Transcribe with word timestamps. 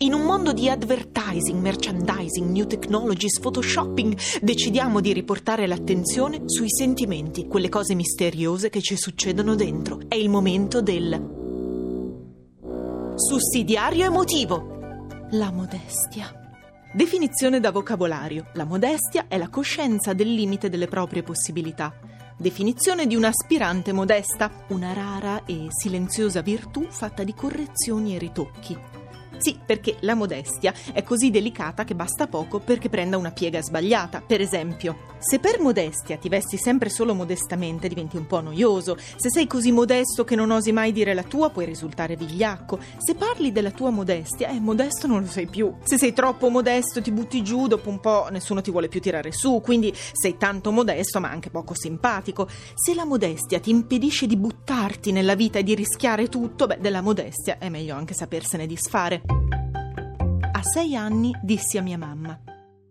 In 0.00 0.12
un 0.12 0.24
mondo 0.24 0.52
di 0.52 0.68
advertising, 0.68 1.58
merchandising, 1.58 2.50
new 2.50 2.66
technologies, 2.66 3.40
photoshopping, 3.40 4.14
decidiamo 4.42 5.00
di 5.00 5.14
riportare 5.14 5.66
l'attenzione 5.66 6.42
sui 6.44 6.68
sentimenti, 6.68 7.46
quelle 7.46 7.70
cose 7.70 7.94
misteriose 7.94 8.68
che 8.68 8.82
ci 8.82 8.94
succedono 8.94 9.54
dentro. 9.54 10.02
È 10.06 10.14
il 10.14 10.28
momento 10.28 10.82
del 10.82 11.18
sussidiario 13.14 14.04
emotivo. 14.04 15.08
La 15.30 15.50
modestia. 15.50 16.30
Definizione 16.92 17.58
da 17.58 17.70
vocabolario. 17.70 18.48
La 18.52 18.64
modestia 18.64 19.24
è 19.28 19.38
la 19.38 19.48
coscienza 19.48 20.12
del 20.12 20.30
limite 20.30 20.68
delle 20.68 20.88
proprie 20.88 21.22
possibilità. 21.22 21.98
Definizione 22.36 23.06
di 23.06 23.16
un'aspirante 23.16 23.94
modesta, 23.94 24.66
una 24.68 24.92
rara 24.92 25.46
e 25.46 25.68
silenziosa 25.70 26.42
virtù 26.42 26.86
fatta 26.90 27.24
di 27.24 27.32
correzioni 27.32 28.14
e 28.14 28.18
ritocchi. 28.18 28.95
Sì, 29.38 29.58
perché 29.64 29.96
la 30.00 30.14
modestia 30.14 30.72
è 30.92 31.02
così 31.02 31.30
delicata 31.30 31.84
che 31.84 31.94
basta 31.94 32.26
poco 32.26 32.58
perché 32.58 32.88
prenda 32.88 33.16
una 33.16 33.30
piega 33.30 33.60
sbagliata. 33.60 34.20
Per 34.20 34.40
esempio, 34.40 35.14
se 35.18 35.38
per 35.38 35.60
modestia 35.60 36.16
ti 36.16 36.28
vesti 36.28 36.56
sempre 36.56 36.88
solo 36.88 37.14
modestamente 37.14 37.88
diventi 37.88 38.16
un 38.16 38.26
po' 38.26 38.40
noioso. 38.40 38.96
Se 39.16 39.30
sei 39.30 39.46
così 39.46 39.72
modesto 39.72 40.24
che 40.24 40.36
non 40.36 40.50
osi 40.50 40.72
mai 40.72 40.92
dire 40.92 41.14
la 41.14 41.22
tua 41.22 41.50
puoi 41.50 41.64
risultare 41.64 42.16
vigliacco. 42.16 42.78
Se 42.98 43.14
parli 43.14 43.52
della 43.52 43.70
tua 43.70 43.90
modestia, 43.90 44.48
eh, 44.48 44.60
modesto 44.60 45.06
non 45.06 45.20
lo 45.20 45.28
sei 45.28 45.46
più. 45.46 45.74
Se 45.82 45.98
sei 45.98 46.12
troppo 46.12 46.48
modesto 46.48 47.02
ti 47.02 47.10
butti 47.10 47.42
giù, 47.42 47.66
dopo 47.66 47.88
un 47.88 48.00
po' 48.00 48.28
nessuno 48.30 48.60
ti 48.60 48.70
vuole 48.70 48.88
più 48.88 49.00
tirare 49.00 49.32
su, 49.32 49.60
quindi 49.62 49.92
sei 49.94 50.36
tanto 50.36 50.72
modesto 50.72 51.20
ma 51.20 51.30
anche 51.30 51.50
poco 51.50 51.74
simpatico. 51.74 52.48
Se 52.74 52.94
la 52.94 53.04
modestia 53.04 53.60
ti 53.60 53.70
impedisce 53.70 54.26
di 54.26 54.36
buttarti 54.36 55.12
nella 55.12 55.34
vita 55.34 55.58
e 55.58 55.62
di 55.62 55.74
rischiare 55.74 56.28
tutto, 56.28 56.66
beh, 56.66 56.78
della 56.80 57.00
modestia 57.00 57.58
è 57.58 57.68
meglio 57.68 57.94
anche 57.94 58.14
sapersene 58.14 58.66
disfare. 58.66 59.35
A 60.56 60.62
sei 60.62 60.96
anni 60.96 61.38
dissi 61.42 61.76
a 61.76 61.82
mia 61.82 61.98
mamma: 61.98 62.40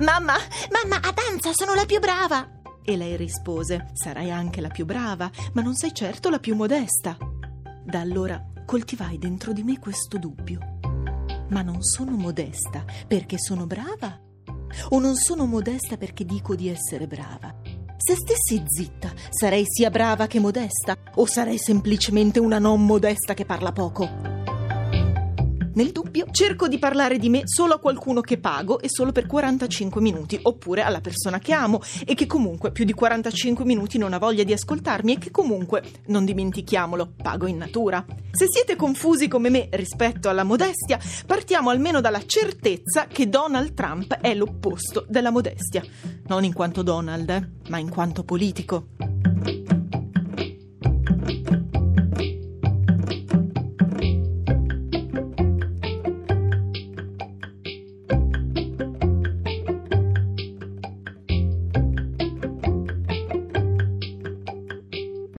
Mamma, 0.00 0.34
mamma, 0.70 0.96
a 0.96 1.10
danza 1.10 1.52
sono 1.54 1.72
la 1.72 1.86
più 1.86 1.98
brava! 2.00 2.60
E 2.84 2.98
lei 2.98 3.16
rispose: 3.16 3.92
Sarai 3.94 4.30
anche 4.30 4.60
la 4.60 4.68
più 4.68 4.84
brava, 4.84 5.30
ma 5.54 5.62
non 5.62 5.74
sei 5.74 5.94
certo 5.94 6.28
la 6.28 6.38
più 6.38 6.54
modesta. 6.54 7.16
Da 7.82 8.00
allora 8.00 8.44
coltivai 8.66 9.16
dentro 9.16 9.54
di 9.54 9.62
me 9.62 9.78
questo 9.78 10.18
dubbio. 10.18 10.58
Ma 11.48 11.62
non 11.62 11.82
sono 11.82 12.10
modesta 12.10 12.84
perché 13.06 13.38
sono 13.38 13.66
brava? 13.66 14.20
O 14.90 15.00
non 15.00 15.14
sono 15.14 15.46
modesta 15.46 15.96
perché 15.96 16.26
dico 16.26 16.54
di 16.54 16.68
essere 16.68 17.06
brava? 17.06 17.56
Se 17.96 18.16
stessi 18.16 18.62
zitta, 18.66 19.10
sarei 19.30 19.64
sia 19.66 19.88
brava 19.88 20.26
che 20.26 20.40
modesta? 20.40 20.94
O 21.14 21.24
sarei 21.24 21.56
semplicemente 21.56 22.38
una 22.38 22.58
non 22.58 22.84
modesta 22.84 23.32
che 23.32 23.46
parla 23.46 23.72
poco? 23.72 24.35
Nel 25.76 25.92
dubbio, 25.92 26.24
cerco 26.30 26.68
di 26.68 26.78
parlare 26.78 27.18
di 27.18 27.28
me 27.28 27.42
solo 27.44 27.74
a 27.74 27.78
qualcuno 27.78 28.22
che 28.22 28.38
pago 28.38 28.80
e 28.80 28.88
solo 28.88 29.12
per 29.12 29.26
45 29.26 30.00
minuti, 30.00 30.38
oppure 30.40 30.80
alla 30.80 31.02
persona 31.02 31.38
che 31.38 31.52
amo 31.52 31.82
e 32.06 32.14
che 32.14 32.24
comunque 32.24 32.72
più 32.72 32.86
di 32.86 32.94
45 32.94 33.62
minuti 33.66 33.98
non 33.98 34.14
ha 34.14 34.18
voglia 34.18 34.42
di 34.42 34.54
ascoltarmi 34.54 35.12
e 35.12 35.18
che 35.18 35.30
comunque, 35.30 35.82
non 36.06 36.24
dimentichiamolo, 36.24 37.12
pago 37.22 37.46
in 37.46 37.58
natura. 37.58 38.02
Se 38.30 38.46
siete 38.48 38.74
confusi 38.74 39.28
come 39.28 39.50
me 39.50 39.68
rispetto 39.72 40.30
alla 40.30 40.44
modestia, 40.44 40.98
partiamo 41.26 41.68
almeno 41.68 42.00
dalla 42.00 42.24
certezza 42.24 43.06
che 43.06 43.28
Donald 43.28 43.74
Trump 43.74 44.14
è 44.14 44.34
l'opposto 44.34 45.04
della 45.06 45.30
modestia. 45.30 45.84
Non 46.28 46.44
in 46.44 46.54
quanto 46.54 46.82
Donald, 46.82 47.28
eh, 47.28 47.48
ma 47.68 47.76
in 47.76 47.90
quanto 47.90 48.24
politico. 48.24 48.94